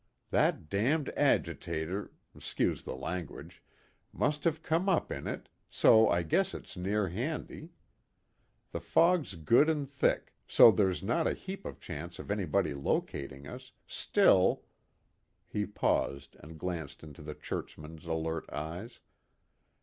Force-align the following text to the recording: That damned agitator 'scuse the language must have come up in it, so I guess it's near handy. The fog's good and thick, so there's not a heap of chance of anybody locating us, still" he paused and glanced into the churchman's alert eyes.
That 0.31 0.67
damned 0.67 1.09
agitator 1.09 2.11
'scuse 2.39 2.83
the 2.85 2.95
language 2.95 3.61
must 4.11 4.45
have 4.45 4.63
come 4.63 4.89
up 4.89 5.11
in 5.11 5.27
it, 5.27 5.47
so 5.69 6.09
I 6.09 6.23
guess 6.23 6.55
it's 6.55 6.75
near 6.75 7.09
handy. 7.09 7.69
The 8.71 8.79
fog's 8.79 9.35
good 9.35 9.69
and 9.69 9.87
thick, 9.87 10.33
so 10.47 10.71
there's 10.71 11.03
not 11.03 11.27
a 11.27 11.35
heap 11.35 11.65
of 11.67 11.79
chance 11.79 12.17
of 12.17 12.31
anybody 12.31 12.73
locating 12.73 13.45
us, 13.47 13.73
still" 13.85 14.63
he 15.53 15.67
paused 15.67 16.35
and 16.39 16.57
glanced 16.57 17.03
into 17.03 17.21
the 17.21 17.35
churchman's 17.35 18.05
alert 18.07 18.49
eyes. 18.51 19.01